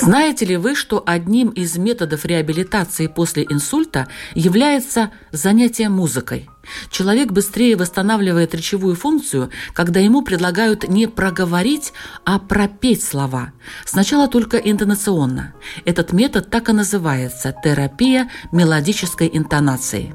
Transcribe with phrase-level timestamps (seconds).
[0.00, 6.48] Знаете ли вы, что одним из методов реабилитации после инсульта является занятие музыкой?
[6.88, 11.92] Человек быстрее восстанавливает речевую функцию, когда ему предлагают не проговорить,
[12.24, 13.52] а пропеть слова.
[13.84, 15.54] Сначала только интонационно.
[15.84, 20.14] Этот метод так и называется– терапия мелодической интонации.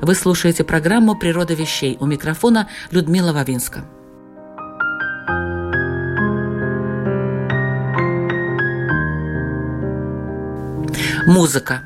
[0.00, 1.96] Вы слушаете программу «Природа вещей».
[2.00, 3.84] У микрофона Людмила Вавинска.
[11.26, 11.82] Музыка.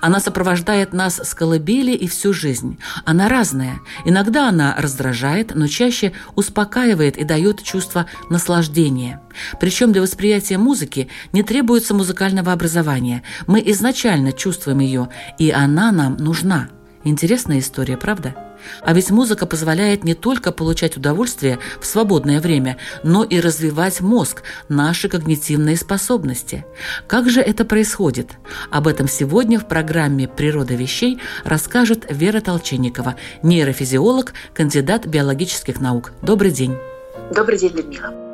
[0.00, 2.78] Она сопровождает нас с колыбели и всю жизнь.
[3.04, 3.80] Она разная.
[4.04, 9.20] Иногда она раздражает, но чаще успокаивает и дает чувство наслаждения.
[9.60, 13.22] Причем для восприятия музыки не требуется музыкального образования.
[13.46, 16.68] Мы изначально чувствуем ее, и она нам нужна.
[17.04, 18.47] Интересная история, правда?
[18.82, 24.42] А ведь музыка позволяет не только получать удовольствие в свободное время, но и развивать мозг,
[24.68, 26.64] наши когнитивные способности.
[27.06, 28.30] Как же это происходит?
[28.70, 36.12] Об этом сегодня в программе «Природа вещей» расскажет Вера Толченникова, нейрофизиолог, кандидат биологических наук.
[36.22, 36.76] Добрый день.
[37.34, 38.27] Добрый день, Людмила.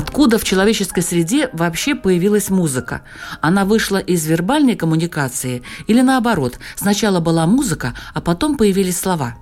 [0.00, 3.02] Откуда в человеческой среде вообще появилась музыка?
[3.42, 9.34] Она вышла из вербальной коммуникации или наоборот, сначала была музыка, а потом появились слова?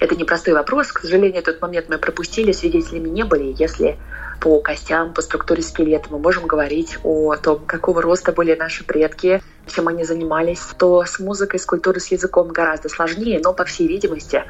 [0.00, 0.88] Это непростой вопрос.
[0.88, 3.54] К сожалению, тот момент мы пропустили, свидетелями не были.
[3.56, 3.98] Если
[4.40, 9.40] по костям, по структуре скелета мы можем говорить о том, какого роста были наши предки,
[9.68, 13.86] чем они занимались, то с музыкой, с культурой, с языком гораздо сложнее, но, по всей
[13.86, 14.42] видимости,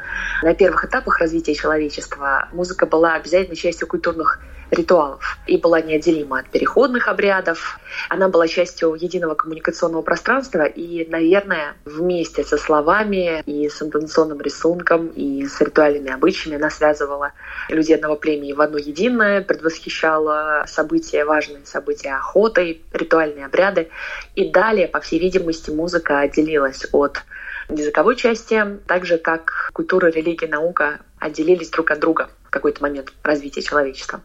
[0.42, 6.48] на первых этапах развития человечества музыка была обязательно частью культурных ритуалов и была неотделима от
[6.48, 7.78] переходных обрядов.
[8.08, 15.08] Она была частью единого коммуникационного пространства и, наверное, вместе со словами и с интенционным рисунком
[15.08, 17.32] и с ритуальными обычаями она связывала
[17.68, 23.88] людей одного племени в одно единое, предвосхищала события, важные события охоты, ритуальные обряды.
[24.34, 27.22] И далее, по всей видимости, музыка отделилась от
[27.68, 33.12] языковой части, так же как культура, религия, наука отделились друг от друга в какой-то момент
[33.22, 34.20] развития человечества.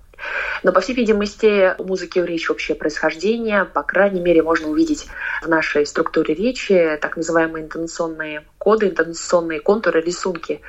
[0.63, 3.65] Но, по всей видимости, у музыки у речи общее происхождение.
[3.65, 5.07] По крайней мере, можно увидеть
[5.41, 10.59] в нашей структуре речи так называемые интонационные коды, интонационные контуры, рисунки.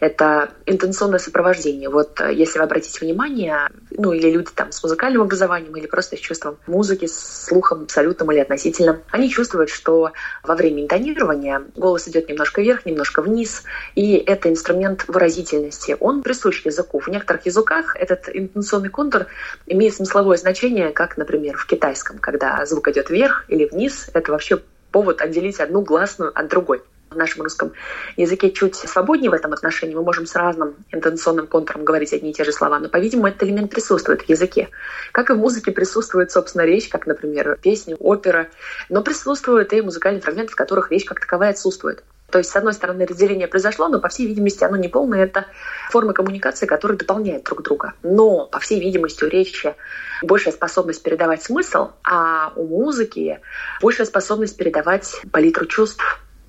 [0.00, 1.88] Это интонационное сопровождение.
[1.88, 6.16] Вот э, если вы обратите внимание, ну или люди там с музыкальным образованием или просто
[6.16, 10.10] с чувством музыки, с слухом абсолютным или относительным, они чувствуют, что
[10.42, 13.62] во время интонирования голос идет немножко вверх, немножко вниз,
[13.94, 15.96] и это инструмент выразительности.
[16.00, 16.98] Он присущ языку.
[16.98, 19.26] В некоторых языках этот интонационный контур
[19.66, 24.60] имеет смысловое значение, как, например, в китайском, когда звук идет вверх или вниз, это вообще
[24.90, 26.82] повод отделить одну гласную от другой
[27.14, 27.72] в нашем русском
[28.16, 29.94] языке чуть свободнее в этом отношении.
[29.94, 33.44] Мы можем с разным интонационным контуром говорить одни и те же слова, но, по-видимому, этот
[33.44, 34.68] элемент присутствует в языке.
[35.12, 38.48] Как и в музыке присутствует, собственно, речь, как, например, песня, опера,
[38.88, 42.02] но присутствуют и музыкальные фрагменты, в которых речь как таковая отсутствует.
[42.30, 45.22] То есть, с одной стороны, разделение произошло, но, по всей видимости, оно не полное.
[45.22, 45.46] Это
[45.90, 47.92] формы коммуникации, которые дополняют друг друга.
[48.02, 49.74] Но, по всей видимости, у речи
[50.20, 53.40] большая способность передавать смысл, а у музыки
[53.80, 56.02] большая способность передавать палитру чувств,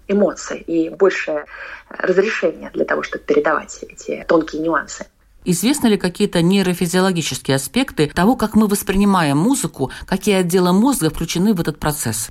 [0.08, 1.46] эмоций и большее
[1.90, 5.06] разрешение для того, чтобы передавать эти тонкие нюансы.
[5.46, 11.62] Известны ли какие-то нейрофизиологические аспекты того, как мы воспринимаем музыку, какие отделы мозга включены в
[11.62, 12.30] этот процесс?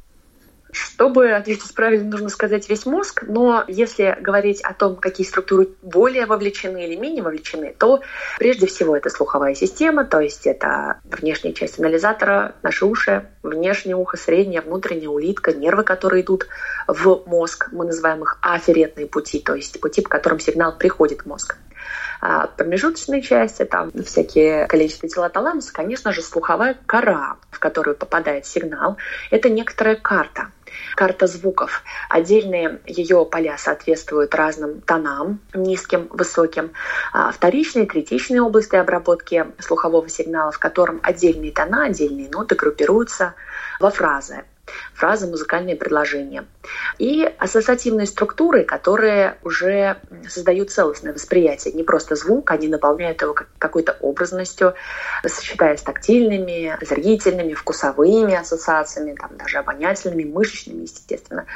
[0.74, 6.26] Чтобы ответить правильно, нужно сказать весь мозг, но если говорить о том, какие структуры более
[6.26, 8.00] вовлечены или менее вовлечены, то
[8.38, 14.16] прежде всего это слуховая система, то есть это внешняя часть анализатора, наши уши, внешнее ухо,
[14.16, 16.48] среднее, внутренняя улитка, нервы, которые идут
[16.88, 21.26] в мозг, мы называем их афферентные пути, то есть пути, по которым сигнал приходит в
[21.26, 21.56] мозг.
[22.20, 28.46] А промежуточные части, там всякие количество тела таламуса, конечно же, слуховая кора, в которую попадает
[28.46, 28.96] сигнал,
[29.30, 30.48] это некоторая карта
[30.96, 31.82] карта звуков.
[32.08, 36.72] Отдельные ее поля соответствуют разным тонам, низким, высоким.
[37.12, 43.34] А вторичные, третичные области обработки слухового сигнала, в котором отдельные тона, отдельные ноты группируются
[43.80, 44.44] во фразы
[44.94, 46.46] фразы, музыкальные предложения.
[46.98, 51.74] И ассоциативные структуры, которые уже создают целостное восприятие.
[51.74, 54.74] Не просто звук, они наполняют его какой-то образностью,
[55.26, 61.46] сочетаясь с тактильными, зрительными, вкусовыми ассоциациями, там, даже обонятельными, мышечными, естественно.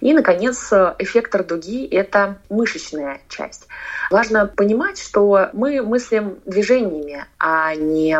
[0.00, 3.66] И, наконец, эффектор дуги— это мышечная часть.
[4.10, 8.18] Важно понимать, что мы мыслим движениями, а не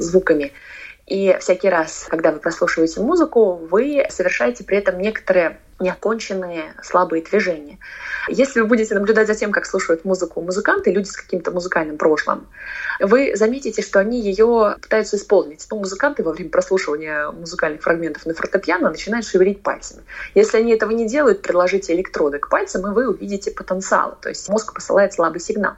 [0.00, 0.52] звуками.
[1.08, 7.78] И всякий раз, когда вы прослушиваете музыку, вы совершаете при этом некоторые неоконченные слабые движения.
[8.28, 12.46] Если вы будете наблюдать за тем, как слушают музыку музыканты, люди с каким-то музыкальным прошлым,
[13.00, 15.66] вы заметите, что они ее пытаются исполнить.
[15.70, 20.02] Ну, музыканты во время прослушивания музыкальных фрагментов на фортепиано начинают шевелить пальцами.
[20.34, 24.18] Если они этого не делают, приложите электроды к пальцам, и вы увидите потенциал.
[24.20, 25.74] То есть мозг посылает слабый сигнал.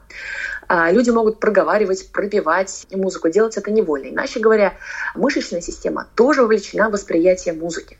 [0.68, 4.08] А люди могут проговаривать, пробивать музыку, делать это невольно.
[4.08, 4.74] Иначе говоря,
[5.14, 7.98] мышечная система тоже вовлечена в восприятие музыки.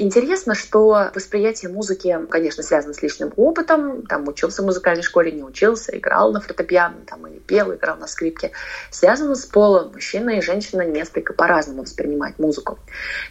[0.00, 4.06] Интересно, что восприятие музыки, конечно, связано с личным опытом.
[4.06, 8.06] Там учился в музыкальной школе, не учился, играл на фортепиано, там или пел, играл на
[8.06, 8.52] скрипке.
[8.90, 9.90] Связано с полом.
[9.92, 12.78] Мужчина и женщина несколько по-разному воспринимают музыку.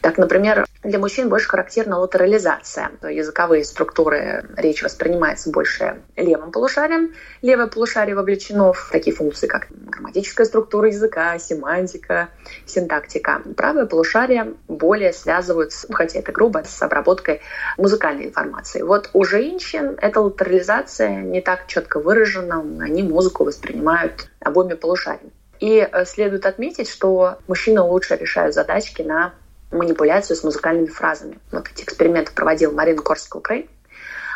[0.02, 2.92] Так, например, для мужчин больше характерна латерализация.
[3.02, 7.14] Языковые структуры речи воспринимаются больше левым полушарием.
[7.42, 12.30] Левое полушарие вовлечено в такие функции, как грамматическая структура языка, семантика,
[12.66, 13.42] синтактика.
[13.56, 17.42] Правое полушарие более связываются, хотя это грубо, с обработкой
[17.78, 18.82] музыкальной информации.
[18.82, 25.32] Вот у женщин эта латерализация не так четко выражена, они музыку воспринимают обоими полушариями.
[25.60, 29.34] И э, следует отметить, что мужчины лучше решают задачки на
[29.72, 31.40] манипуляцию с музыкальными фразами.
[31.52, 33.70] Вот эти эксперименты проводил Марина Корская-Украй.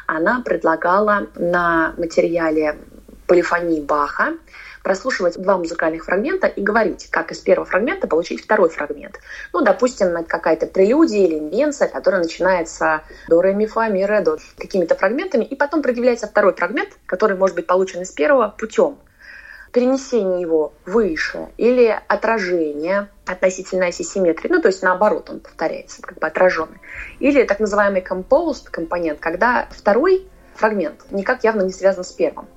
[0.08, 2.78] Она предлагала на материале
[3.28, 4.34] полифонии Баха
[4.84, 9.20] прослушивать два музыкальных фрагмента и говорить, как из первого фрагмента получить второй фрагмент.
[9.54, 14.38] Ну, допустим, какая-то прелюдия или инвенция, которая начинается до ре ми фа ми ре до
[14.58, 18.98] какими-то фрагментами, и потом предъявляется второй фрагмент, который может быть получен из первого путем
[19.72, 26.20] перенесение его выше или отражение относительно оси симметрии, ну то есть наоборот он повторяется, как
[26.20, 26.80] бы отраженный,
[27.20, 32.48] или так называемый composed компонент, когда второй фрагмент никак явно не связан с первым.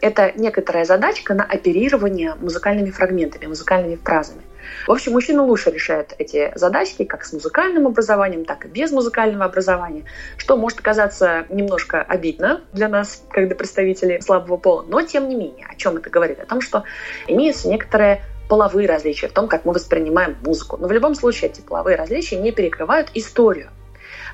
[0.00, 4.42] Это некоторая задачка на оперирование музыкальными фрагментами, музыкальными фразами.
[4.86, 9.44] В общем, мужчина лучше решает эти задачки как с музыкальным образованием, так и без музыкального
[9.44, 10.04] образования,
[10.36, 15.36] что может казаться немножко обидно для нас, как для представителей слабого пола, но тем не
[15.36, 16.40] менее, о чем это говорит?
[16.40, 16.84] О том, что
[17.26, 20.76] имеются некоторые половые различия в том, как мы воспринимаем музыку.
[20.76, 23.70] Но в любом случае эти половые различия не перекрывают историю.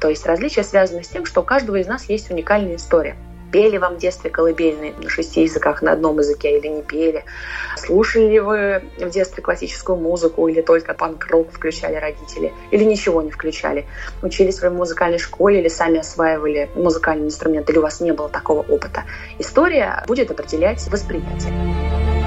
[0.01, 3.17] То есть различия связаны с тем, что у каждого из нас есть уникальная история–
[3.53, 7.25] Пели вам в детстве колыбельные на шести языках на одном языке или не пели?
[7.77, 12.53] Слушали ли вы в детстве классическую музыку или только панк-рок включали родители?
[12.71, 13.87] Или ничего не включали?
[14.23, 18.29] Учились вы в музыкальной школе или сами осваивали музыкальный инструмент, или у вас не было
[18.29, 19.05] такого опыта?
[19.39, 22.18] История будет определять восприятие.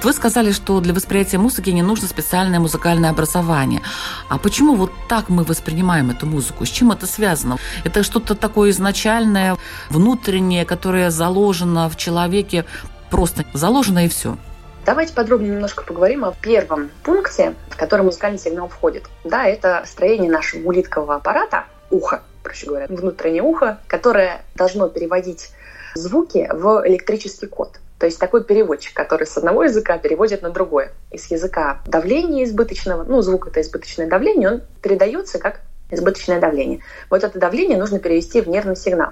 [0.00, 3.82] Вот вы сказали, что для восприятия музыки не нужно специальное музыкальное образование.
[4.30, 6.64] А почему вот так мы воспринимаем эту музыку?
[6.64, 7.58] С чем это связано?
[7.84, 9.58] Это что-то такое изначальное,
[9.90, 12.64] внутреннее, которое заложено в человеке,
[13.10, 14.38] просто заложено и все.
[14.86, 19.04] Давайте подробнее немножко поговорим о первом пункте, в который музыкальный сигнал входит.
[19.24, 25.50] Да, это строение нашего улиткового аппарата, уха, проще говоря, внутреннее ухо, которое должно переводить
[25.94, 27.78] звуки в электрический код.
[28.00, 30.88] То есть такой переводчик, который с одного языка переводит на другой.
[31.10, 36.80] Из языка давления избыточного, ну, звук это избыточное давление, он передается как избыточное давление.
[37.10, 39.10] Вот это давление нужно перевести в нервный сигнал.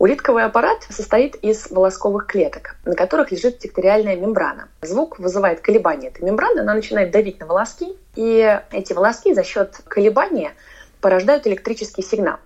[0.00, 4.68] Улитковый аппарат состоит из волосковых клеток, на которых лежит текториальная мембрана.
[4.82, 9.80] Звук вызывает колебания этой мембраны, она начинает давить на волоски, и эти волоски за счет
[9.86, 10.54] колебания
[11.00, 12.38] порождают электрический сигнал.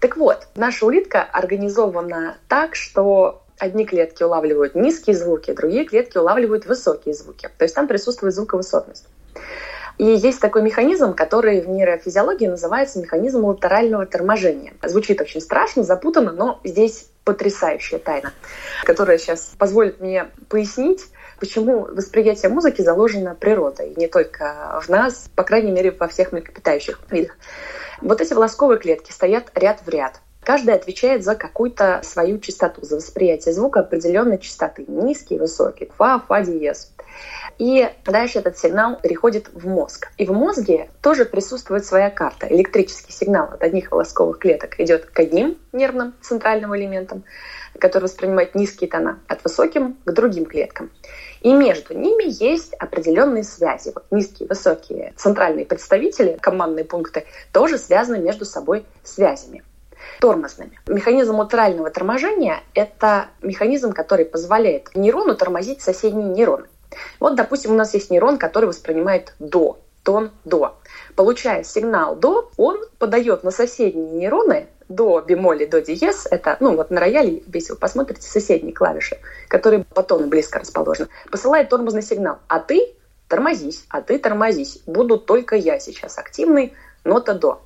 [0.00, 6.66] Так вот, наша улитка организована так, что одни клетки улавливают низкие звуки, другие клетки улавливают
[6.66, 7.48] высокие звуки.
[7.56, 9.06] То есть там присутствует звуковысотность.
[9.96, 14.74] И есть такой механизм, который в нейрофизиологии называется механизм латерального торможения.
[14.82, 18.32] Звучит очень страшно, запутанно, но здесь потрясающая тайна,
[18.82, 21.06] которая сейчас позволит мне пояснить,
[21.38, 26.98] почему восприятие музыки заложено природой, не только в нас, по крайней мере, во всех млекопитающих
[27.10, 27.36] видах.
[28.00, 30.20] Вот эти волосковые клетки стоят ряд в ряд.
[30.44, 34.84] Каждая отвечает за какую-то свою частоту, за восприятие звука определенной частоты.
[34.86, 36.92] Низкий, высокий, фа, фа диез.
[37.58, 40.08] И дальше этот сигнал переходит в мозг.
[40.18, 42.46] И в мозге тоже присутствует своя карта.
[42.50, 47.24] Электрический сигнал от одних волосковых клеток идет к одним нервным центральным элементам,
[47.78, 50.90] которые воспринимают низкие тона, от высоким к другим клеткам.
[51.40, 53.92] И между ними есть определенные связи.
[53.94, 59.62] Вот низкие, высокие центральные представители, командные пункты, тоже связаны между собой связями
[60.20, 60.78] тормозными.
[60.86, 66.66] Механизм латерального торможения– это механизм, который позволяет нейрону тормозить соседние нейроны.
[67.20, 70.76] Вот, допустим, у нас есть нейрон, который воспринимает до, тон до.
[71.16, 76.90] Получая сигнал до, он подает на соседние нейроны до бемоли, до диез, это, ну, вот
[76.90, 79.18] на рояле, если вы посмотрите, соседние клавиши,
[79.48, 82.38] которые по тону близко расположены, посылает тормозный сигнал.
[82.48, 82.94] А ты
[83.28, 84.80] тормозись, а ты тормозись.
[84.86, 87.62] Буду только я сейчас активный, нота до.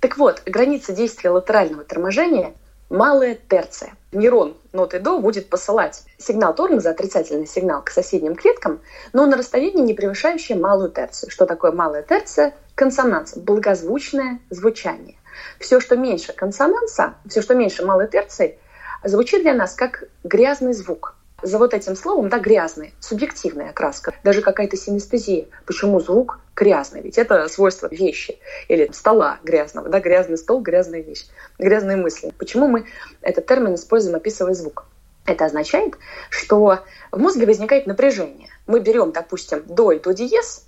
[0.00, 2.54] Так вот, граница действия латерального торможения
[2.90, 3.94] малая терция.
[4.12, 8.80] Нейрон ноты до будет посылать сигнал тормоза, отрицательный сигнал к соседним клеткам,
[9.12, 11.30] но на расстоянии, не превышающее малую терцию.
[11.30, 12.54] Что такое малая терция?
[12.74, 15.16] Консонанс, благозвучное звучание.
[15.58, 18.58] Все, что меньше консонанса, все, что меньше малой терции,
[19.02, 24.40] звучит для нас как грязный звук за вот этим словом, да, грязный, субъективная окраска, даже
[24.40, 25.46] какая-то синестезия.
[25.66, 27.02] Почему звук грязный?
[27.02, 31.26] Ведь это свойство вещи или стола грязного, да, грязный стол, грязная вещь,
[31.58, 32.32] грязные мысли.
[32.38, 32.86] Почему мы
[33.20, 34.86] этот термин используем, описывая звук?
[35.26, 35.94] Это означает,
[36.30, 38.48] что в мозге возникает напряжение.
[38.66, 40.66] Мы берем, допустим, до и до диез,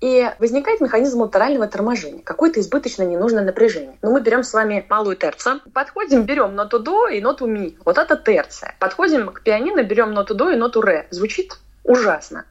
[0.00, 3.96] и возникает механизм латерального торможения, какое-то избыточно ненужное напряжение.
[4.02, 7.76] Но мы берем с вами малую терцию, подходим, берем ноту до и ноту ми.
[7.84, 8.74] Вот это терция.
[8.78, 11.06] Подходим к пианино, берем ноту до и ноту ре.
[11.10, 12.44] Звучит ужасно.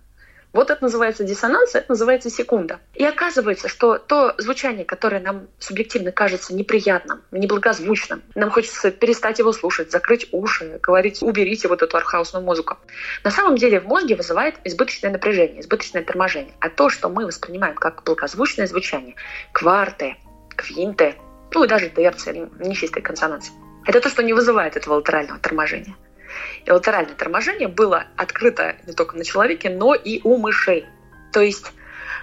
[0.58, 2.80] Вот это называется диссонанс, это называется секунда.
[2.96, 9.54] И оказывается, что то звучание, которое нам субъективно кажется неприятным, неблагозвучным, нам хочется перестать его
[9.54, 12.78] слушать, закрыть уши, говорить «уберите вот эту архаусную музыку».
[13.24, 16.56] На самом деле в мозге вызывает избыточное напряжение, избыточное торможение.
[16.60, 19.14] А то, что мы воспринимаем как благозвучное звучание,
[19.52, 20.16] кварты,
[20.56, 21.18] квинты,
[21.54, 23.52] ну и даже терции, нечистой консонанс,
[23.86, 25.96] это то, что не вызывает этого латерального торможения.
[26.66, 30.86] И латеральное торможение было открыто не только на человеке, но и у мышей.
[31.32, 31.72] То есть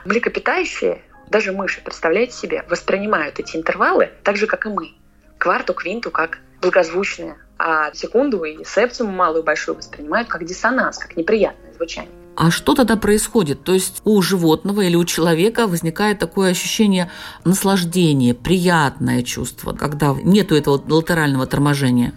[0.05, 4.93] млекопитающие, даже мыши, представляете себе, воспринимают эти интервалы так же, как и мы.
[5.39, 11.17] Кварту, квинту как благозвучные, а секунду и септиму малую и большую воспринимают как диссонанс, как
[11.17, 12.11] неприятное звучание.
[12.37, 13.63] А что тогда происходит?
[13.63, 17.11] То есть у животного или у человека возникает такое ощущение
[17.45, 22.13] наслаждения, приятное чувство, когда нету этого латерального торможения?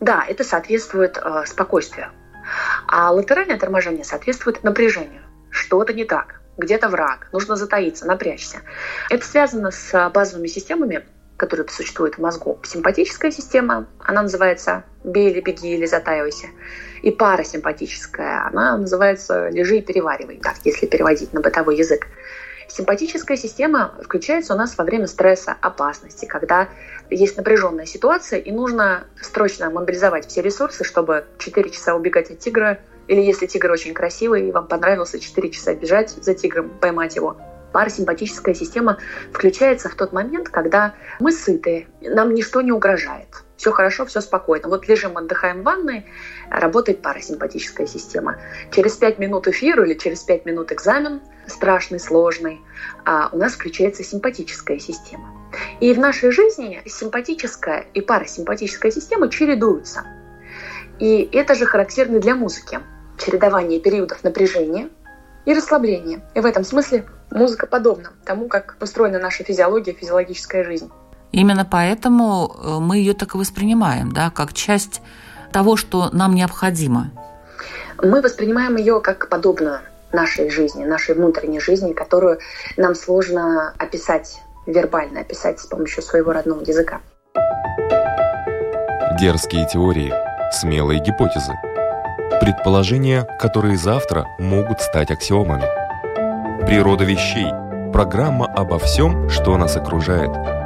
[0.00, 2.10] Да, это соответствует э, спокойствию.
[2.86, 5.22] А латеральное торможение соответствует напряжению.
[5.50, 8.58] Что-то не так, где-то враг, нужно затаиться, напрячься.
[9.10, 11.04] Это связано с базовыми системами,
[11.36, 12.58] которые существуют в мозгу.
[12.64, 16.48] Симпатическая система, она называется «бей или беги или затаивайся».
[17.02, 22.08] И парасимпатическая, она называется «лежи и переваривай», так, если переводить на бытовой язык.
[22.68, 26.68] Симпатическая система включается у нас во время стресса, опасности, когда
[27.08, 32.78] есть напряженная ситуация и нужно срочно мобилизовать все ресурсы, чтобы 4 часа убегать от тигра,
[33.06, 37.38] или если тигр очень красивый и вам понравился 4 часа бежать за тигром, поймать его.
[37.72, 38.98] Парасимпатическая система
[39.32, 44.68] включается в тот момент, когда мы сыты, нам ничто не угрожает все хорошо, все спокойно.
[44.68, 46.06] Вот лежим, отдыхаем в ванной,
[46.48, 48.38] работает парасимпатическая система.
[48.70, 52.60] Через 5 минут эфир или через 5 минут экзамен, страшный, сложный,
[53.04, 55.30] а у нас включается симпатическая система.
[55.80, 60.04] И в нашей жизни симпатическая и парасимпатическая система чередуются.
[60.98, 62.80] И это же характерно для музыки.
[63.18, 64.88] Чередование периодов напряжения
[65.44, 66.22] и расслабления.
[66.34, 70.90] И в этом смысле музыка подобна тому, как устроена наша физиология, физиологическая жизнь.
[71.32, 75.02] Именно поэтому э, мы ее так и воспринимаем, да, как часть
[75.52, 77.10] того, что нам необходимо.
[78.02, 82.38] Мы воспринимаем ее как подобно нашей жизни, нашей внутренней жизни, которую
[82.76, 87.00] нам сложно описать, вербально описать с помощью своего родного языка.
[89.20, 90.12] Дерзкие теории,
[90.52, 91.52] смелые гипотезы,
[92.40, 95.64] предположения, которые завтра могут стать аксиомами.
[96.66, 97.50] Природа вещей–
[97.92, 100.30] программа обо всем, что нас окружает–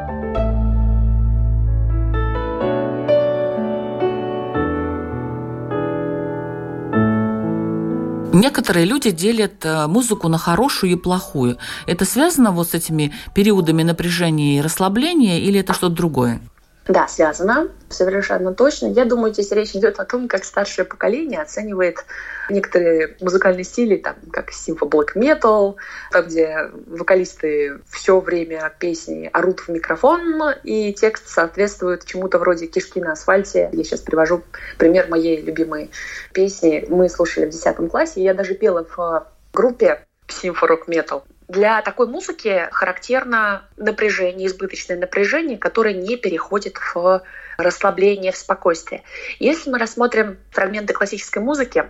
[8.32, 11.58] Некоторые люди делят э, музыку на хорошую и плохую.
[11.86, 16.40] Это связано вот с этими периодами напряжения и расслабления или это что-то другое?
[16.88, 18.86] Да, связано, совершенно точно.
[18.88, 22.04] Я думаю, здесь речь идет о том, как старшее поколение оценивает
[22.50, 25.76] некоторые музыкальные стили, там, как симфо black metal,
[26.10, 33.00] там, где вокалисты все время песни орут в микрофон, и текст соответствует чему-то вроде «Кишки
[33.00, 33.70] на асфальте».
[33.72, 34.42] Я сейчас привожу
[34.76, 35.92] пример моей любимой
[36.32, 36.84] песни.
[36.88, 41.24] Мы слушали в 10 классе, и я даже пела в группе симфо-рок метал.
[41.52, 47.23] Для такой музыки характерно напряжение, избыточное напряжение, которое не переходит в
[47.56, 49.02] расслабление, в спокойствие.
[49.38, 51.85] Если мы рассмотрим фрагменты классической музыки,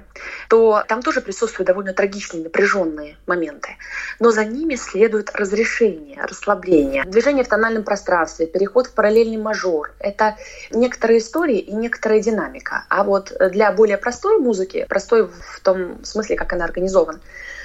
[0.49, 3.77] то там тоже присутствуют довольно трагичные, напряженные моменты.
[4.21, 9.93] Но за ними следует разрешение, расслабление, движение в тональном пространстве, переход в параллельный мажор.
[9.99, 10.37] Это
[10.71, 12.85] некоторые истории и некоторая динамика.
[12.89, 17.21] А вот для более простой музыки, простой в том смысле, как она организована,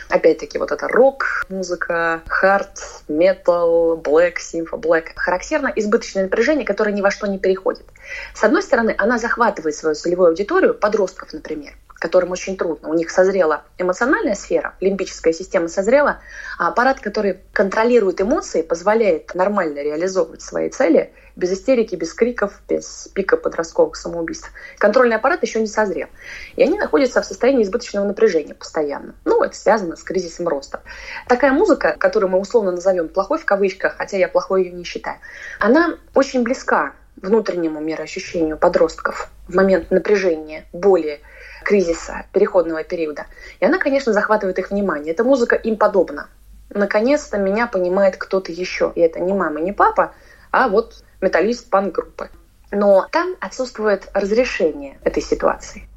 [0.09, 5.11] Опять-таки, вот это рок, музыка, хард, метал, блэк, симфо, блэк.
[5.15, 7.85] Характерно избыточное напряжение, которое ни во что не переходит.
[8.33, 12.89] С одной стороны, она захватывает свою целевую аудиторию, подростков, например, которым очень трудно.
[12.89, 16.21] У них созрела эмоциональная сфера, лимбическая система созрела,
[16.57, 23.07] а аппарат, который контролирует эмоции, позволяет нормально реализовывать свои цели– без истерики, без криков, без
[23.13, 24.51] пика подростковых самоубийств.
[24.79, 26.07] Контрольный аппарат еще не созрел.
[26.55, 29.13] И они находятся в состоянии избыточного напряжения постоянно.
[29.23, 30.81] Ну, это связано с кризисом роста.
[31.27, 35.17] Такая музыка, которую мы условно назовем плохой в кавычках, хотя я плохой ее не считаю,
[35.59, 41.19] она очень близка внутреннему мироощущению подростков в момент напряжения, боли,
[41.63, 43.25] кризиса, переходного периода.
[43.59, 45.13] И она, конечно, захватывает их внимание.
[45.13, 46.29] Эта музыка им подобна.
[46.69, 48.91] Наконец-то меня понимает кто-то еще.
[48.95, 50.13] И это не мама, не папа,
[50.51, 52.29] а вот металлист панк-группы.
[52.71, 55.87] Но там отсутствует разрешение этой ситуации.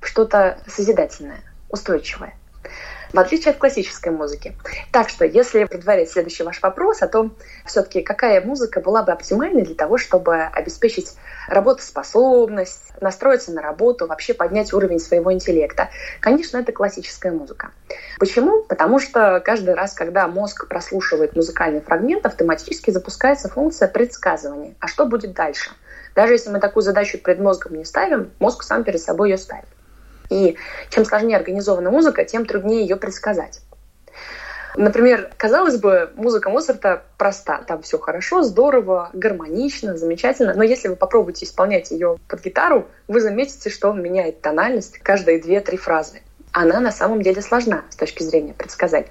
[0.00, 2.34] Что-то созидательное, устойчивое.
[3.12, 4.54] В отличие от классической музыки.
[4.92, 7.34] Так что, если предварить следующий ваш вопрос о том,
[7.66, 11.14] все-таки какая музыка была бы оптимальной для того, чтобы обеспечить
[11.48, 15.88] работоспособность, настроиться на работу, вообще поднять уровень своего интеллекта,
[16.20, 17.70] конечно, это классическая музыка.
[18.20, 18.62] Почему?
[18.62, 24.74] Потому что каждый раз, когда мозг прослушивает музыкальный фрагмент, автоматически запускается функция предсказывания.
[24.78, 25.70] А что будет дальше?
[26.14, 29.66] Даже если мы такую задачу перед мозгом не ставим, мозг сам перед собой ее ставит.
[30.30, 30.56] И
[30.88, 33.60] чем сложнее организована музыка, тем труднее ее предсказать.
[34.76, 37.62] Например, казалось бы, музыка Моцарта проста.
[37.66, 40.54] Там все хорошо, здорово, гармонично, замечательно.
[40.54, 45.40] Но если вы попробуете исполнять ее под гитару, вы заметите, что он меняет тональность каждые
[45.40, 46.22] две-три фразы.
[46.52, 49.08] Она на самом деле сложна с точки зрения предсказать.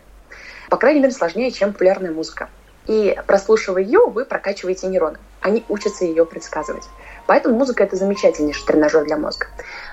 [0.69, 2.49] По крайней мере, сложнее, чем популярная музыка.
[2.87, 5.17] И прослушивая ее, вы прокачиваете нейроны.
[5.41, 6.85] Они учатся ее предсказывать.
[7.29, 9.45] Поэтому музыка— это замечательнейший тренажер для мозга.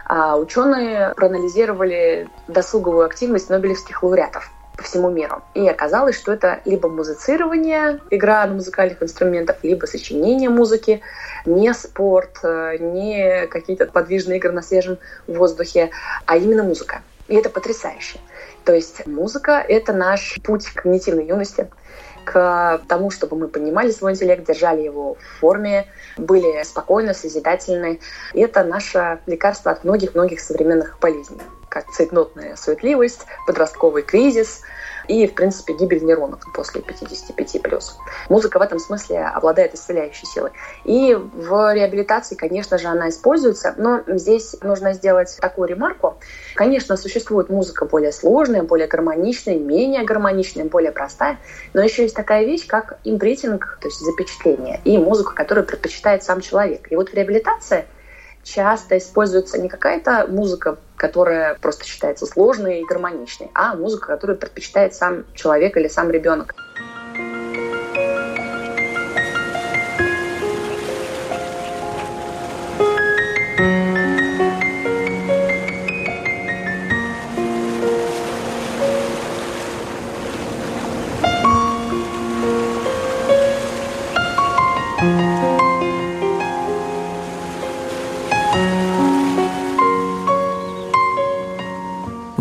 [0.07, 5.42] А ученые проанализировали досуговую активность нобелевских лауреатов по всему миру.
[5.53, 11.03] И оказалось, что это либо музицирование, игра на музыкальных инструментах, либо сочинение музыки,
[11.44, 14.96] не спорт, э, не какие-то подвижные игры на свежем
[15.27, 15.90] воздухе,
[16.25, 17.03] а именно музыка.
[17.29, 18.18] И это потрясающе.
[18.64, 21.68] То есть музыка— это наш путь к когнитивной юности,
[22.27, 25.87] к тому, чтобы мы понимали свой интеллект, держали его в форме,
[26.17, 28.01] были спокойны, созидательны.
[28.35, 34.62] И это наше лекарство от многих-многих современных болезней, как цейтнотная суетливость, подростковый кризис–
[35.09, 37.99] и, в принципе, гибель нейронов после 55 плюс.
[38.29, 40.51] Музыка в этом смысле обладает исцеляющей силой.
[40.85, 46.16] И в реабилитации, конечно же, она используется, но здесь нужно сделать такую ремарку.
[46.55, 51.38] Конечно, существует музыка более сложная, более гармоничная, менее гармоничная, более простая,
[51.75, 56.40] но еще есть такая вещь, как импритинг, то есть запечатление, и музыка, которую предпочитает сам
[56.40, 56.90] человек.
[56.90, 57.85] И вот в реабилитации
[58.47, 64.95] часто используется не какая-то музыка, которая просто считается сложной и гармоничной, а музыка, которую предпочитает
[64.95, 66.55] сам человек или сам ребенок.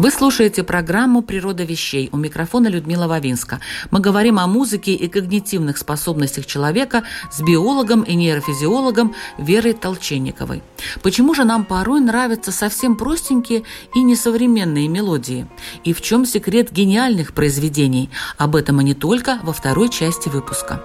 [0.05, 2.09] Вы слушаете программу «Природа вещей».
[2.11, 3.59] У микрофона Людмила Вавинска.
[3.89, 10.61] Мы говорим о музыке и когнитивных способностях человека с биологом и нейрофизиологом Верой Толченниковой.
[11.01, 13.63] Почему же нам порой нравятся совсем простенькие
[13.95, 15.47] и несовременные мелодии?
[15.83, 18.11] И в чем секрет гениальных произведений?
[18.37, 20.83] Об этом и не только во второй части выпуска.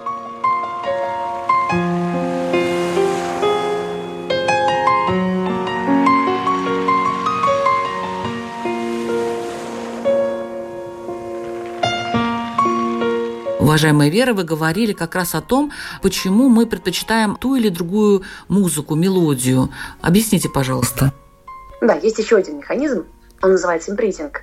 [13.71, 18.95] Уважаемая Вера, вы говорили как раз о том, почему мы предпочитаем ту или другую музыку,
[18.95, 19.69] мелодию.
[20.01, 21.13] Объясните, пожалуйста.
[21.79, 23.05] Да, есть еще один механизм,
[23.41, 24.41] он называется импринтинг.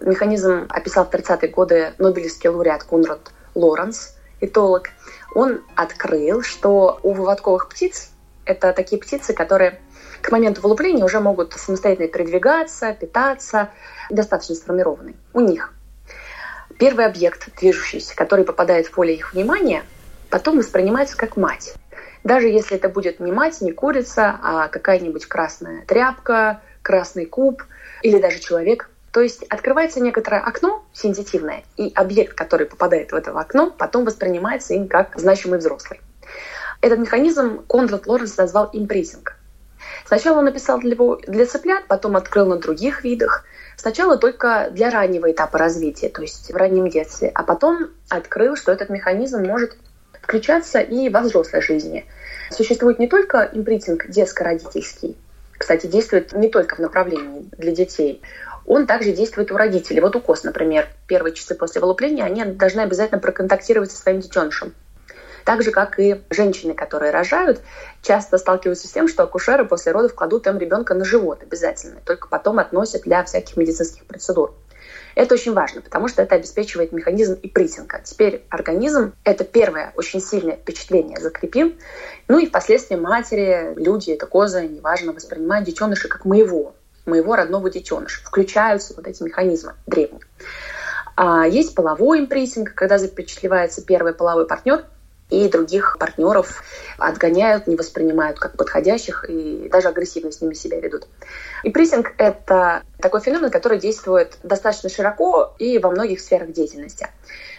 [0.00, 4.88] Механизм описал в 30-е годы Нобелевский лауреат Конрад Лоренс, этолог.
[5.34, 8.12] Он открыл, что у выводковых птиц,
[8.46, 9.78] это такие птицы, которые
[10.22, 13.68] к моменту вылупления уже могут самостоятельно передвигаться, питаться,
[14.08, 15.16] достаточно сформированные.
[15.34, 15.74] У них
[16.80, 19.82] Первый объект, движущийся, который попадает в поле их внимания,
[20.30, 21.74] потом воспринимается как мать.
[22.24, 27.62] Даже если это будет не мать, не курица, а какая-нибудь красная тряпка, красный куб
[28.00, 28.88] или даже человек.
[29.12, 34.72] То есть открывается некоторое окно сенситивное, и объект, который попадает в это окно, потом воспринимается
[34.72, 36.00] им как значимый взрослый.
[36.80, 39.36] Этот механизм Конрад Лоренс назвал импринтинг.
[40.06, 43.44] Сначала он написал для, для цыплят, потом открыл на других видах.
[43.80, 48.72] Сначала только для раннего этапа развития, то есть в раннем детстве, а потом открыл, что
[48.72, 49.74] этот механизм может
[50.20, 52.04] включаться и во взрослой жизни.
[52.50, 55.16] Существует не только импринтинг детско-родительский,
[55.56, 58.20] кстати, действует не только в направлении для детей,
[58.66, 60.02] он также действует у родителей.
[60.02, 64.74] Вот укос, например, первые часы после вылупления, они должны обязательно проконтактировать со своим детенышем.
[65.44, 67.60] Так же, как и женщины, которые рожают,
[68.02, 72.28] часто сталкиваются с тем, что акушеры после родов кладут им ребенка на живот обязательно, только
[72.28, 74.54] потом относят для всяких медицинских процедур.
[75.14, 78.00] Это очень важно, потому что это обеспечивает механизм и прессинга.
[78.02, 81.74] Теперь организм— это первое очень сильное впечатление закрепил.
[82.28, 86.74] Ну и впоследствии матери, люди, это козы, неважно, воспринимают детеныша как моего,
[87.06, 88.22] моего родного детеныша.
[88.24, 90.22] Включаются вот эти механизмы древние.
[91.16, 94.84] А есть половой импрессинг, когда запечатлевается первый половой партнер—
[95.30, 96.62] и других партнеров
[96.98, 101.06] отгоняют, не воспринимают как подходящих и даже агрессивно с ними себя ведут.
[101.62, 107.08] И прессинг— это такой феномен, который действует достаточно широко и во многих сферах деятельности.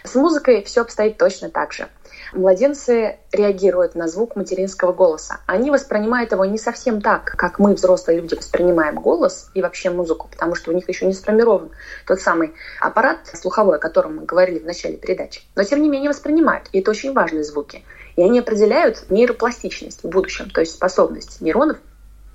[0.04, 1.88] С музыкой все обстоит точно так же.
[2.32, 5.40] Младенцы реагируют на звук материнского голоса.
[5.46, 10.28] Они воспринимают его не совсем так, как мы, взрослые люди, воспринимаем голос и вообще музыку,
[10.30, 11.70] потому что у них еще не сформирован
[12.06, 15.42] тот самый аппарат слуховой, о котором мы говорили в начале передачи.
[15.56, 17.84] Но тем не менее воспринимают, и это очень важные звуки.
[18.16, 21.78] И они определяют нейропластичность в будущем, то есть способность нейронов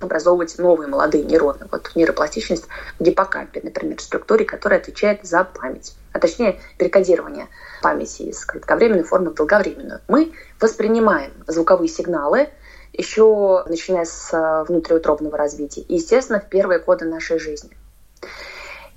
[0.00, 1.66] образовывать новые молодые нейроны.
[1.70, 2.66] Вот нейропластичность
[2.98, 7.48] в гиппокампе, например, структуре, которая отвечает за память, а точнее перекодирование
[7.82, 10.00] памяти из кратковременной формы в долговременную.
[10.08, 12.48] Мы воспринимаем звуковые сигналы
[12.92, 17.70] еще начиная с э, внутриутробного развития и, естественно, в первые годы нашей жизни.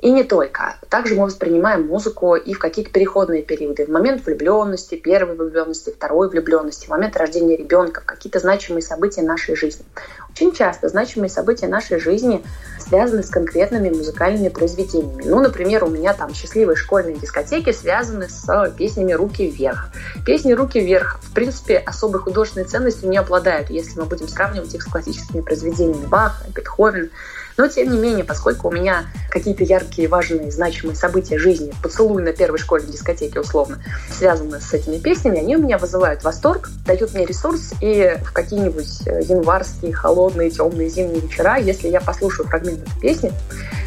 [0.02, 0.76] И не только.
[0.90, 3.86] Также мы воспринимаем музыку и в какие-то переходные периоды.
[3.86, 9.22] В момент влюбленности, первой влюбленности, второй влюбленности, в момент рождения ребенка, в какие-то значимые события
[9.22, 9.86] нашей жизни.
[10.32, 12.44] Очень часто значимые события нашей жизни
[12.80, 15.24] связаны с конкретными музыкальными произведениями.
[15.24, 19.90] Ну, например, у меня там счастливые школьные дискотеки связаны с песнями «Руки вверх».
[20.26, 24.82] Песни «Руки вверх» в принципе особой художественной ценностью не обладают, если мы будем сравнивать их
[24.82, 27.10] с классическими произведениями Баха, Бетховена.
[27.58, 32.34] Но, тем не менее, поскольку у меня какие-то яркие, важные, значимые события жизни, поцелуй на
[32.34, 37.26] первой школьной дискотеке условно, связаны с этими песнями, они у меня вызывают восторг, дают мне
[37.26, 43.00] ресурс, и в какие-нибудь э, январские, холодные, темные зимние вечера, если я послушаю фрагмент этой
[43.00, 43.32] песни,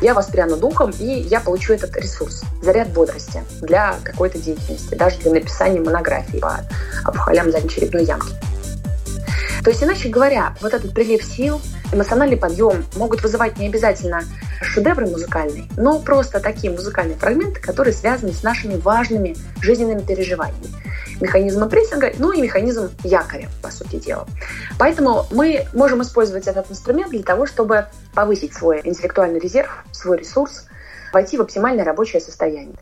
[0.01, 5.33] я воспряну духом, и я получу этот ресурс, заряд бодрости для какой-то деятельности, даже для
[5.33, 6.61] написания монографии по
[7.07, 8.35] опухолям задней черепной ямки.
[9.63, 11.61] То есть, иначе говоря, вот этот прилив сил,
[11.95, 14.23] эмоциональный подъем могут вызывать не обязательно
[14.61, 20.69] шедевры музыкальные, но просто такие музыкальные фрагменты, которые связаны с нашими важными жизненными переживаниями.
[21.21, 24.27] Механизмом прессинга, ну и механизм якоря, по сути дела.
[24.79, 30.67] Поэтому мы можем использовать этот инструмент для того, чтобы повысить свой интеллектуальный резерв, свой ресурс,
[31.13, 32.77] войти в оптимальное рабочее состояние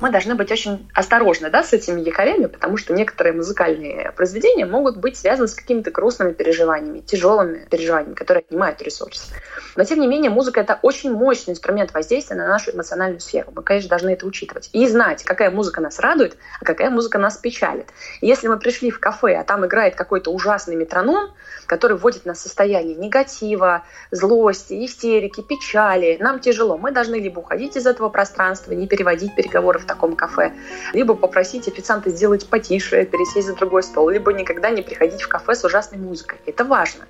[0.00, 4.96] мы должны быть очень осторожны да, с этими якорями, потому что некоторые музыкальные произведения могут
[4.96, 9.32] быть связаны с какими-то грустными переживаниями, тяжелыми переживаниями, которые отнимают ресурс.
[9.76, 13.52] Но, тем не менее, музыка— это очень мощный инструмент воздействия на нашу эмоциональную сферу.
[13.54, 14.70] Мы, конечно, должны это учитывать.
[14.72, 17.86] И знать, какая музыка нас радует, а какая музыка нас печалит.
[18.20, 21.30] Если мы пришли в кафе, а там играет какой-то ужасный метроном,
[21.66, 26.76] который вводит нас в состояние негатива, злости, истерики, печали, нам тяжело.
[26.76, 30.52] Мы должны либо уходить из этого пространства, не переводить переговоры в таком кафе,
[30.92, 35.54] либо попросить официанта сделать потише, пересесть за другой стол, либо никогда не приходить в кафе
[35.54, 36.38] с ужасной музыкой.
[36.46, 37.04] Это важно.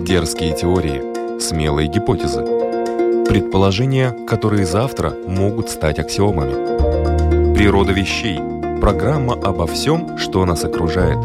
[0.00, 2.42] Дерзкие теории, смелые гипотезы,
[3.28, 6.87] предположения, которые завтра могут стать аксиомами.
[7.58, 8.38] Природа вещей.
[8.80, 11.18] Программа обо всем, что нас окружает.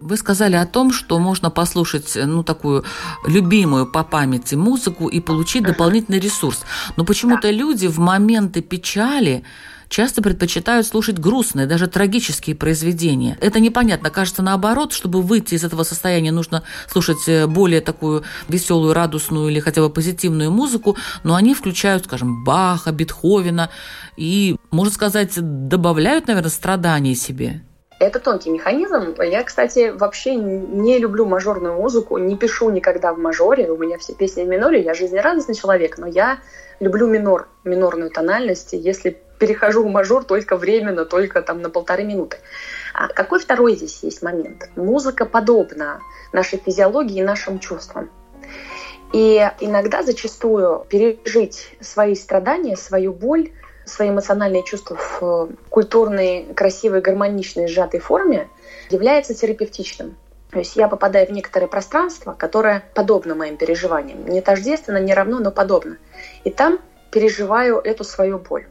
[0.00, 2.84] Вы сказали о том, что можно послушать э, ну такую
[3.28, 6.64] любимую по памяти музыку и получить дополнительный ресурс.
[6.96, 9.44] Но почему-то люди в моменты печали
[9.90, 13.36] часто предпочитают слушать грустные, даже трагические произведения.
[13.40, 14.08] Это непонятно.
[14.08, 19.60] Кажется, наоборот, чтобы выйти из этого состояния, нужно слушать э, более такую веселую, радостную или
[19.60, 23.70] хотя бы позитивную музыку, но они включают, скажем, Баха, Бетховена
[24.16, 27.62] и, можно сказать, добавляют, наверное, страданий себе.
[27.98, 29.14] Это тонкий механизм.
[29.20, 33.70] Я, кстати, вообще не люблю мажорную музыку, не пишу никогда в мажоре.
[33.70, 34.80] У меня все песни в миноре.
[34.82, 36.38] Я жизнерадостный человек, но я
[36.78, 38.72] люблю минор, минорную тональность.
[38.72, 42.36] Если перехожу в мажор только временно, только там на полторы минуты.
[42.94, 44.70] А какой второй здесь есть момент?
[44.76, 46.00] Музыка подобна
[46.32, 48.10] нашей физиологии и нашим чувствам.
[49.12, 53.50] И иногда, зачастую, пережить свои страдания, свою боль
[53.86, 58.48] свои эмоциональные чувства в культурной, красивой, гармоничной, сжатой форме
[58.88, 60.16] является терапевтичным.
[60.50, 64.26] То есть я попадаю в некоторое пространство, которое подобно моим переживаниям.
[64.26, 65.96] Не тождественно, не равно, но подобно.
[66.44, 66.78] И там
[67.10, 68.66] переживаю эту свою боль.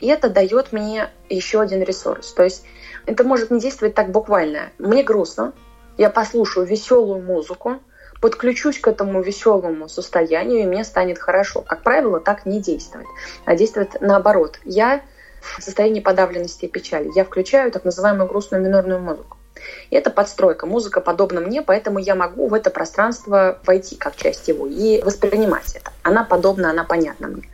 [0.00, 2.32] И это дает мне еще один ресурс.
[2.32, 2.64] То есть
[3.06, 4.70] это может не действовать так буквально.
[4.78, 5.52] Мне грустно,
[5.98, 7.80] я послушаю веселую музыку,
[8.20, 11.62] подключусь к этому веселому состоянию, и мне станет хорошо.
[11.62, 13.06] Как правило, так не действует,
[13.44, 14.58] а действует наоборот.
[14.64, 15.02] Я
[15.40, 17.10] в состоянии подавленности и печали.
[17.14, 19.38] Я включаю так называемую грустную минорную музыку.
[19.90, 20.66] И это подстройка.
[20.66, 25.74] Музыка подобна мне, поэтому я могу в это пространство войти как часть его и воспринимать
[25.76, 25.92] это.
[26.02, 27.49] Она подобна, она понятна мне.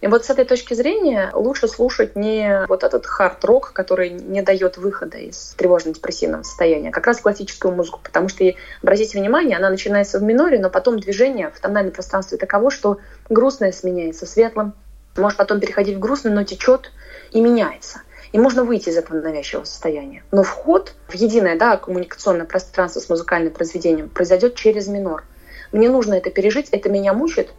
[0.00, 4.76] И вот с этой точки зрения лучше слушать не вот этот хард-рок, который не дает
[4.76, 8.44] выхода из тревожно-депрессивного состояния, а как раз классическую музыку, потому что,
[8.82, 12.98] обратите внимание, она начинается в миноре, но потом движение в тональном пространстве таково, что
[13.30, 14.74] грустное сменяется светлым,
[15.16, 16.92] может потом переходить в грустное, но течет
[17.32, 18.02] и меняется.
[18.32, 20.22] И можно выйти из этого навязчивого состояния.
[20.30, 25.24] Но вход в единое да, коммуникационное пространство с музыкальным произведением произойдет через минор.
[25.72, 27.50] Мне нужно это пережить, это меня мучает.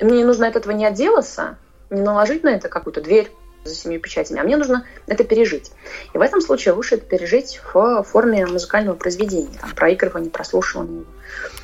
[0.00, 1.56] Мне не нужно от этого не отделаться,
[1.90, 3.30] не наложить на это какую-то дверь
[3.64, 5.72] за семью печатями, а мне нужно это пережить.
[6.14, 11.04] И в этом случае лучше это пережить в форме музыкального произведения, там, проигрывания, прослушивания.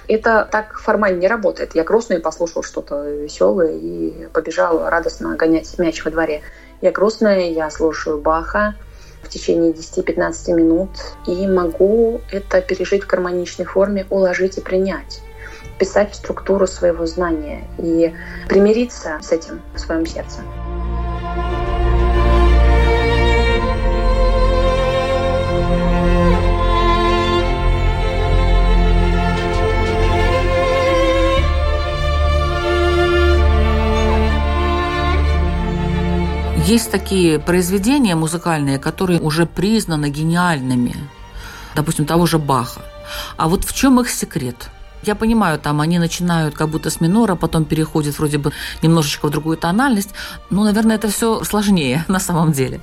[0.09, 1.75] Это так формально не работает.
[1.75, 6.43] Я грустно и послушал что-то веселое и побежал радостно гонять мяч во дворе.
[6.83, 8.75] Я грустная, я слушаю Баха
[9.23, 10.91] в течение 10-15 минут
[11.27, 15.23] и могу это пережить в гармоничной форме, уложить и принять
[15.77, 18.15] вписать структуру своего знания и
[18.49, 20.41] примириться с этим в своем сердце.
[36.67, 40.97] Есть такие произведения музыкальные, которые уже признаны гениальными,
[41.77, 42.81] допустим, того же Баха.
[43.37, 44.71] А вот в чем их секрет?
[45.07, 48.51] Я понимаю, там они начинают как будто с минора, потом переходят вроде бы
[48.83, 50.11] немножечко в другую тональность.
[50.51, 52.81] Ну, наверное, это все сложнее на самом деле.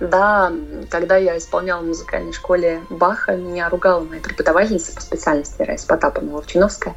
[0.00, 0.52] Да,
[0.90, 6.28] когда я исполняла в музыкальной школе Баха, меня ругала моя преподавательница по специальности Раиса Потапова
[6.34, 6.96] Ловчиновская.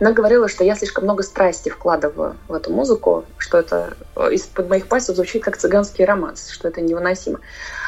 [0.00, 4.68] Она говорила, что я слишком много страсти вкладываю в эту музыку, что это э, из-под
[4.68, 7.40] моих пальцев звучит как цыганский романс, что это невыносимо.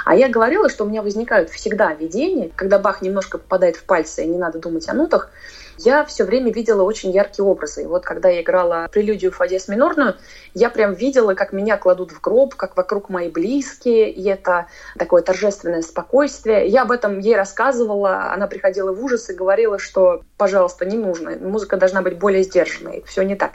[0.05, 4.25] А я говорила, что у меня возникают всегда видения, когда Бах немножко попадает в пальцы,
[4.25, 5.31] и не надо думать о нотах,
[5.79, 7.83] я все время видела очень яркие образы.
[7.83, 10.17] И вот когда я играла прелюдию Фадес минорную,
[10.55, 14.67] я прям видела, как меня кладут в гроб, как вокруг мои близкие, и это
[14.99, 16.67] такое торжественное спокойствие.
[16.67, 21.37] Я об этом ей рассказывала, она приходила в ужас и говорила, что, пожалуйста, не нужно,
[21.37, 23.53] музыка должна быть более сдержанной, все не так.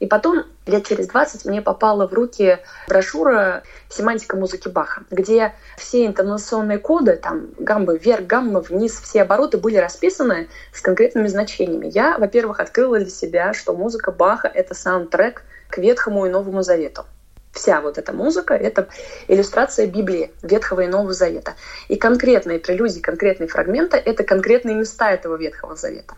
[0.00, 2.58] И потом, лет через 20, мне попала в руки
[2.88, 9.58] брошюра «Семантика музыки Баха», где все интонационные коды, там гаммы вверх, гаммы вниз, все обороты
[9.58, 11.90] были расписаны с конкретными значениями.
[11.92, 17.04] Я, во-первых, открыла для себя, что музыка Баха— это саундтрек к Ветхому и Новому Завету
[17.58, 18.88] вся вот эта музыка— это
[19.26, 21.54] иллюстрация Библии, Ветхого и Нового Завета.
[21.88, 26.14] И конкретные прелюдии, конкретные фрагменты— это конкретные места этого Ветхого Завета.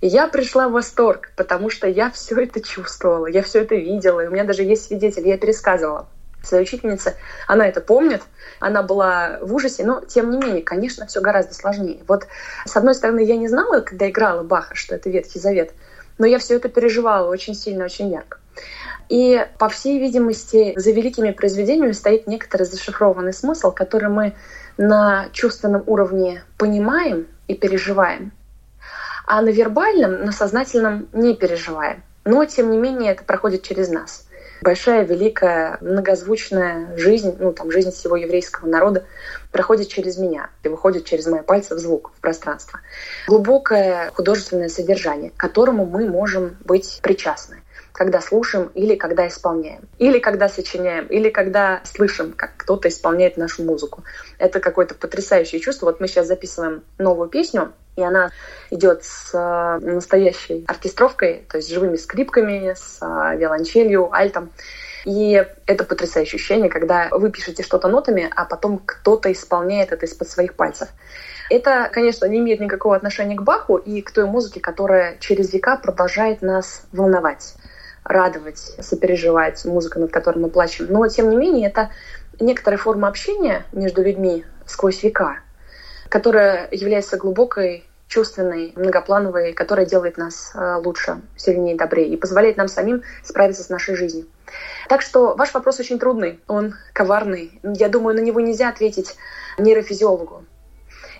[0.00, 4.20] И я пришла в восторг, потому что я все это чувствовала, я все это видела,
[4.20, 6.08] и у меня даже есть свидетель, я пересказывала.
[6.42, 7.16] Своей учительнице,
[7.48, 8.22] она это помнит,
[8.60, 12.04] она была в ужасе, но тем не менее, конечно, все гораздо сложнее.
[12.06, 12.28] Вот
[12.66, 15.72] с одной стороны, я не знала, когда играла Баха, что это Ветхий Завет,
[16.18, 18.38] но я все это переживала очень сильно, очень ярко.
[19.08, 24.34] И, по всей видимости, за великими произведениями стоит некоторый зашифрованный смысл, который мы
[24.76, 28.32] на чувственном уровне понимаем и переживаем,
[29.26, 32.02] а на вербальном, на сознательном не переживаем.
[32.24, 34.26] Но, тем не менее, это проходит через нас.
[34.62, 39.04] большая, великая, многозвучная жизнь, ну там жизнь всего еврейского народа
[39.52, 42.80] проходит через меня и выходит через мои пальцы в звук, в пространство.
[43.28, 47.62] Глубокое художественное содержание, к которому мы можем быть причастны
[47.96, 53.64] когда слушаем или когда исполняем, или когда сочиняем, или когда слышим, как кто-то исполняет нашу
[53.64, 54.04] музыку.
[54.38, 55.86] Это какое-то потрясающее чувство.
[55.86, 58.32] Вот мы сейчас записываем новую песню, и она
[58.70, 64.50] идет с э, настоящей оркестровкой, то есть живыми скрипками, с э, виолончелью, альтом.
[65.06, 70.28] И это потрясающее ощущение, когда вы пишете что-то нотами, а потом кто-то исполняет это из-под
[70.28, 70.88] своих пальцев.
[71.48, 75.78] Это, конечно, не имеет никакого отношения к Баху и к той музыке, которая через века
[75.78, 77.54] продолжает нас волновать
[78.08, 80.86] радовать, сопереживать, музыка, над которой мы плачем.
[80.88, 81.90] Но, тем не менее, это
[82.38, 85.38] некоторая форма общения между людьми сквозь века,
[86.08, 92.68] которая является глубокой, чувственной, многоплановой, которая делает нас э, лучше, сильнее, добрее и позволяет нам
[92.68, 94.26] самим справиться с нашей жизнью.
[94.88, 97.60] Так что ваш вопрос очень трудный, он коварный.
[97.64, 99.16] Я думаю, на него нельзя ответить
[99.58, 100.44] нейрофизиологу.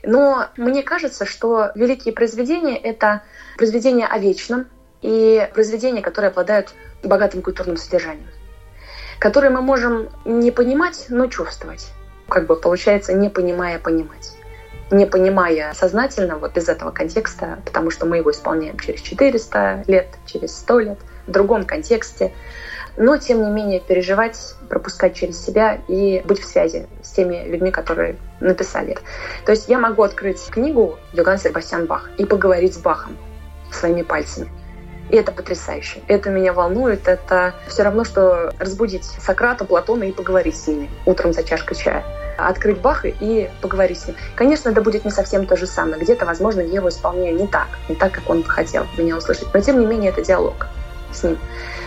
[0.05, 3.22] Но мне кажется, что великие произведения— это
[3.57, 4.66] произведения о вечном,
[5.07, 8.29] и произведения, которые обладают богатым культурным содержанием,
[9.21, 11.87] которые мы можем не понимать, но чувствовать.
[12.29, 14.37] Как бы получается, не понимая понимать.
[14.90, 20.09] Не понимая сознательно вот из этого контекста, потому что мы его исполняем через 400 лет,
[20.27, 22.33] через 100 лет, в другом контексте,
[22.97, 27.71] но тем не менее переживать, пропускать через себя и быть в связи с теми людьми,
[27.71, 29.03] которые написали это.
[29.45, 33.16] То есть я могу открыть книгу Йоганн Себастьян Бах и поговорить с Бахом
[33.71, 34.51] своими пальцами.
[35.11, 36.01] И это потрясающе.
[36.09, 37.09] Это меня волнует.
[37.09, 42.05] Это все равно, что разбудить Сократа, Платона и поговорить с ними утром за чашкой чая
[42.38, 44.16] открыть Баха и поговорить с ним.
[44.35, 45.99] Конечно, это будет не совсем то же самое.
[45.99, 49.49] Где-то, возможно, я его исполняю не так, не так, как он хотел меня услышать.
[49.55, 50.66] Но, тем не менее, это диалог
[51.12, 51.38] с ним.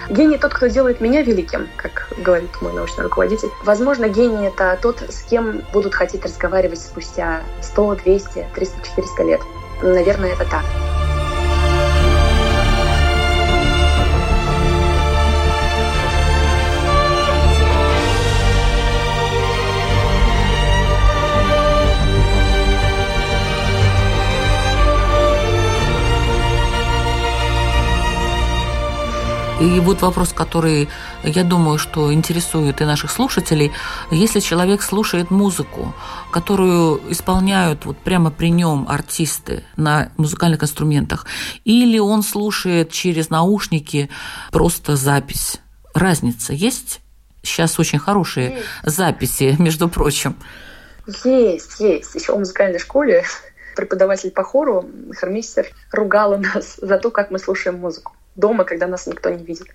[0.09, 3.49] Гений тот, кто делает меня великим, как говорит мой научный руководитель.
[3.63, 9.41] Возможно, гений— это тот, с кем будут хотеть разговаривать спустя 100, 200, 300, 400 лет.
[9.83, 10.63] Наверное, это так.
[29.59, 30.87] И вот вопрос, который,
[31.23, 33.73] я думаю, что интересует и наших слушателей.
[34.09, 35.93] Если человек слушает музыку,
[36.31, 41.25] которую исполняют вот прямо при нем артисты на музыкальных инструментах,
[41.65, 44.09] или он слушает через наушники
[44.51, 45.59] просто запись,
[45.93, 47.01] разница есть?
[47.43, 48.65] Сейчас очень хорошие есть.
[48.83, 50.37] записи, между прочим.
[51.25, 52.15] Есть, есть.
[52.15, 53.25] Еще в музыкальной школе
[53.75, 59.07] преподаватель по хору, хормистер, ругала нас за то, как мы слушаем музыку дома, когда нас
[59.07, 59.67] никто не видит.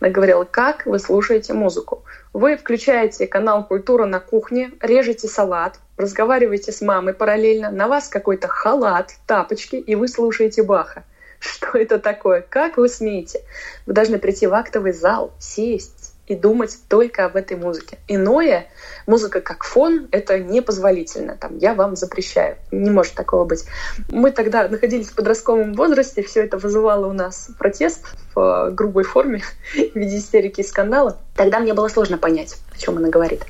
[0.00, 2.04] Она говорила, как вы слушаете музыку?
[2.32, 8.48] Вы включаете канал «Культура» на кухне, режете салат, разговариваете с мамой параллельно, на вас какой-то
[8.48, 11.04] халат, тапочки, и вы слушаете Баха.
[11.40, 12.44] Что это такое?
[12.48, 13.42] Как вы смеете?
[13.86, 15.97] Вы должны прийти в актовый зал, сесть,
[16.28, 17.98] и думать только об этой музыке.
[18.06, 18.68] Иное,
[19.06, 21.36] музыка как фон, это непозволительно.
[21.36, 22.56] Там, я вам запрещаю.
[22.70, 23.64] Не может такого быть.
[24.10, 29.04] Мы тогда находились в подростковом возрасте, все это вызывало у нас протест в э, грубой
[29.04, 31.18] форме в виде истерики и скандала.
[31.34, 33.44] Тогда мне было сложно понять, о чем она говорит.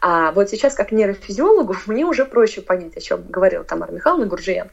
[0.00, 4.70] А вот сейчас, как нейрофизиологу, мне уже проще понять, о чем говорила Тамара Михайловна Гурджия.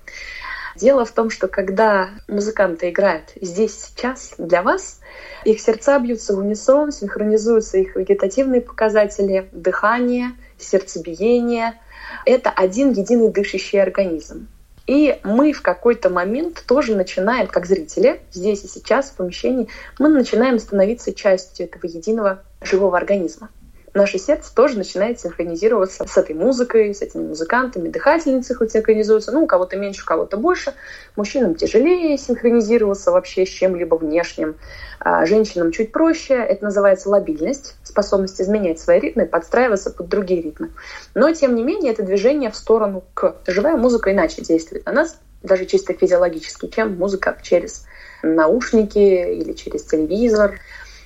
[0.75, 4.99] Дело в том, что когда музыканты играют здесь сейчас для вас,
[5.45, 11.79] их сердца бьются в унисон, синхронизуются их вегетативные показатели, дыхание, сердцебиение.
[12.25, 14.47] Это один единый дышащий организм.
[14.86, 20.09] И мы в какой-то момент тоже начинаем, как зрители, здесь и сейчас, в помещении, мы
[20.09, 23.49] начинаем становиться частью этого единого живого организма
[23.93, 27.89] наше сердце тоже начинает синхронизироваться с этой музыкой, с этими музыкантами.
[27.89, 30.73] Дыхательницы хоть синхронизируются, ну, у кого-то меньше, у кого-то больше.
[31.15, 34.56] Мужчинам тяжелее синхронизироваться вообще с чем-либо внешним.
[34.99, 36.34] А женщинам чуть проще.
[36.36, 40.71] Это называется лобильность, способность изменять свои ритмы, подстраиваться под другие ритмы.
[41.13, 43.36] Но, тем не менее, это движение в сторону к.
[43.47, 47.86] Живая музыка иначе действует на нас, даже чисто физиологически, чем музыка через
[48.23, 50.60] наушники или через телевизор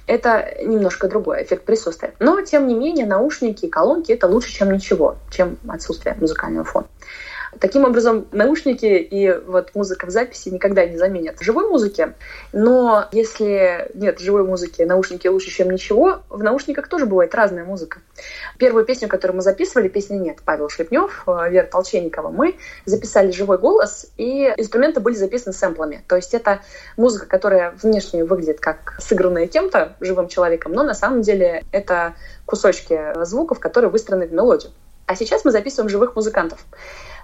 [0.07, 2.13] это немножко другой эффект присутствия.
[2.19, 6.87] Но, тем не менее, наушники и колонки— это лучше, чем ничего, чем отсутствие музыкального фона.
[7.59, 12.13] Таким образом, наушники и вот музыка в записи никогда не заменят живой музыки.
[12.53, 17.99] Но если нет живой музыки, наушники лучше, чем ничего, в наушниках тоже бывает разная музыка.
[18.57, 22.55] Первую песню, которую мы записывали, песни нет, Павел Шлепнев, э, Вера Толченникова, мы
[22.85, 26.03] записали живой голос, и инструменты были записаны сэмплами.
[26.07, 26.61] То есть это
[26.97, 33.23] музыка, которая внешне выглядит как сыгранная кем-то, живым человеком, но на самом деле это кусочки
[33.23, 34.71] звуков, которые выстроены в мелодию.
[35.07, 36.59] А сейчас мы записываем живых музыкантов.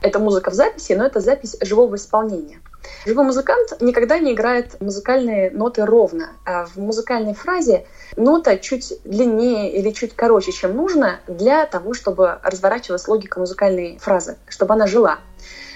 [0.03, 2.59] Это музыка в записи, но это запись живого исполнения.
[3.05, 6.31] Живой музыкант никогда не играет музыкальные ноты ровно.
[6.45, 7.85] А в музыкальной фразе
[8.17, 14.35] нота чуть длиннее или чуть короче, чем нужно для того, чтобы разворачивалась логика музыкальной фразы,
[14.49, 15.19] чтобы она жила.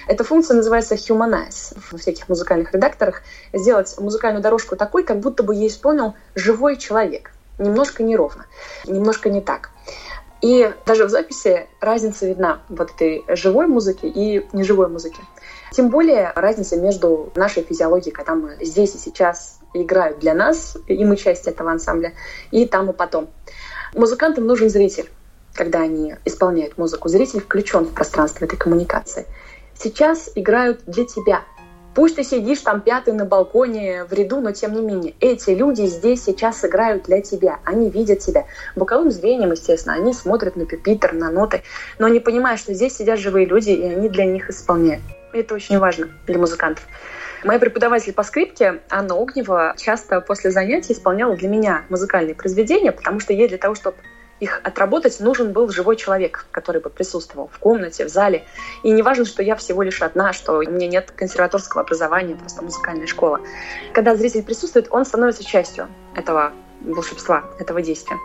[0.10, 3.22] Эта функция называется humanize в всяких музыкальных редакторах.
[3.54, 7.32] Сделать музыкальную дорожку такой, как будто бы ее исполнил живой человек.
[7.60, 8.46] Немножко неровно,
[8.86, 9.72] немножко не так.
[10.42, 15.20] И даже в записи разница видна вот этой живой музыки и неживой музыки.
[15.72, 21.04] Тем более разница между нашей физиологией, когда мы здесь и сейчас играют для нас, и
[21.04, 22.14] мы часть этого ансамбля,
[22.52, 23.30] и там и потом.
[23.94, 25.10] Музыкантам нужен зритель,
[25.54, 27.10] когда они исполняют музыку.
[27.10, 29.26] Зритель включен в пространство этой коммуникации.
[29.76, 31.42] Сейчас играют для тебя–
[31.98, 35.82] Пусть ты сидишь там пятый на балконе в ряду, но тем не менее, эти люди
[35.88, 37.58] здесь сейчас играют для тебя.
[37.64, 38.46] Они видят тебя.
[38.76, 41.64] Боковым зрением, естественно, они смотрят на пюпитер, на ноты,
[41.98, 45.02] но они понимают, что здесь сидят живые люди, и они для них исполняют.
[45.34, 46.86] Это очень важно для музыкантов.
[47.44, 53.20] Моя преподаватель по скрипке Анна Огнева часто после занятий исполняла для меня музыкальные произведения, потому
[53.20, 53.98] что ей для того, чтобы
[54.40, 58.46] их отработать, нужен был живой человек, который бы присутствовал в комнате, в зале.
[58.84, 62.62] И не важно, что я всего лишь одна, что у меня нет консерваторского образования, просто
[62.64, 63.40] музыкальная школа.
[63.94, 68.18] Когда зритель присутствует, он становится частью этого волшебства, этого действия.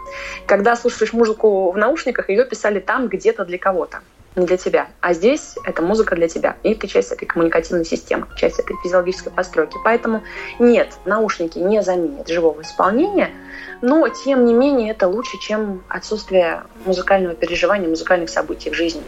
[0.46, 4.00] Когда слушаешь музыку в наушниках, ее писали там где-то для кого-то
[4.36, 4.88] не для тебя.
[5.00, 6.56] А здесь это музыка для тебя.
[6.62, 9.76] И ты часть этой коммуникативной системы, часть этой физиологической постройки.
[9.84, 10.22] Поэтому
[10.58, 13.30] нет, наушники не заменят живого исполнения,
[13.80, 19.02] но, тем не менее, это лучше, чем отсутствие музыкального переживания, музыкальных событий в жизни.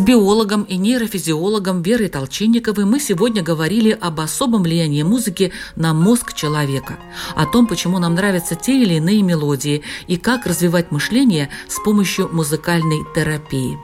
[0.00, 6.98] Биологом и нейрофизиологом Верой Толчинниковой мы сегодня говорили об особом влиянии музыки на мозг человека,
[7.34, 12.28] о том, почему нам нравятся те или иные мелодии и как развивать мышление с помощью
[12.32, 13.76] музыкальной терапии.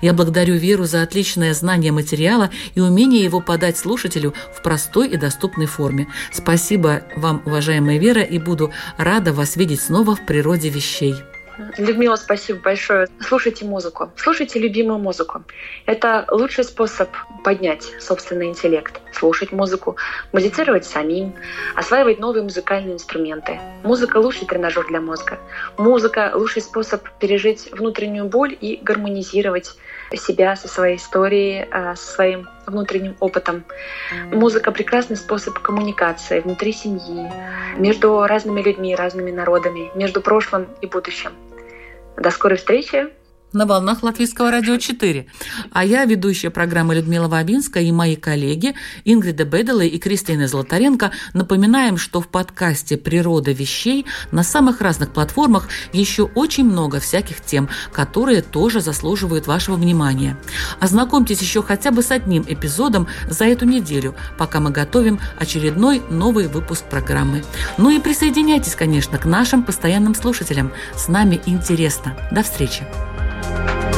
[0.00, 5.16] Я благодарю Веру за отличное знание материала и умение его подать слушателю в простой и
[5.16, 6.08] доступной форме.
[6.32, 11.14] Спасибо вам, уважаемая Вера, и буду рада вас видеть снова в природе вещей.
[11.76, 13.08] Людмила, спасибо большое.
[13.20, 14.10] Слушайте музыку.
[14.16, 15.42] Слушайте любимую музыку.
[15.86, 17.08] Это лучший способ
[17.42, 19.00] поднять собственный интеллект.
[19.12, 19.96] Слушать музыку,
[20.32, 21.34] музицировать самим,
[21.74, 23.58] осваивать новые музыкальные инструменты.
[23.82, 25.38] Музыка– лучший тренажер для мозга.
[25.76, 29.74] Музыка– лучший способ пережить внутреннюю боль и гармонизировать
[30.14, 33.64] себя со своей историей, а, со своим внутренним опытом.
[34.30, 37.30] Музыка— прекрасный способ коммуникации внутри семьи,
[37.76, 41.32] между разными людьми, разными народами, между прошлым и будущим.
[42.18, 43.17] До скорой встречи!
[43.52, 45.26] На волнах Латвийского радио 4.
[45.72, 48.74] А я, ведущая программы Людмила Вабинская и мои коллеги
[49.04, 55.68] Ингрида Бедела и Кристина Золотаренко напоминаем, что в подкасте «Природа вещей» на самых разных платформах
[55.92, 60.36] еще очень много всяких тем, которые тоже заслуживают вашего внимания.
[60.80, 66.48] Ознакомьтесь еще хотя бы с одним эпизодом за эту неделю, пока мы готовим очередной новый
[66.48, 67.44] выпуск программы.
[67.78, 70.72] Ну и присоединяйтесь, конечно, к нашим постоянным слушателям.
[70.94, 72.16] С нами интересно.
[72.30, 72.86] До встречи!
[73.42, 73.97] Bye.